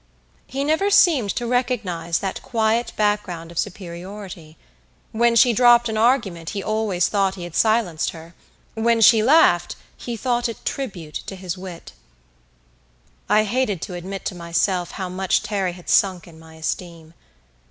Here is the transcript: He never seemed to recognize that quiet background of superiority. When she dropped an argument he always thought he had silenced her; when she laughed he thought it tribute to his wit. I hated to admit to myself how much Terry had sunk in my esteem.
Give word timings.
He 0.47 0.63
never 0.63 0.89
seemed 0.89 1.29
to 1.35 1.45
recognize 1.45 2.17
that 2.17 2.41
quiet 2.41 2.91
background 2.97 3.51
of 3.51 3.59
superiority. 3.59 4.57
When 5.11 5.35
she 5.35 5.53
dropped 5.53 5.89
an 5.89 5.95
argument 5.95 6.49
he 6.57 6.63
always 6.63 7.07
thought 7.07 7.35
he 7.35 7.43
had 7.43 7.55
silenced 7.55 8.09
her; 8.09 8.33
when 8.73 8.99
she 9.01 9.21
laughed 9.21 9.75
he 9.95 10.17
thought 10.17 10.49
it 10.49 10.65
tribute 10.65 11.21
to 11.27 11.35
his 11.35 11.55
wit. 11.55 11.91
I 13.29 13.43
hated 13.43 13.79
to 13.83 13.93
admit 13.93 14.25
to 14.25 14.33
myself 14.33 14.89
how 14.93 15.07
much 15.07 15.43
Terry 15.43 15.73
had 15.73 15.87
sunk 15.87 16.27
in 16.27 16.39
my 16.39 16.55
esteem. 16.55 17.13